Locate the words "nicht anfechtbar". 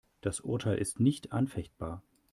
0.99-2.01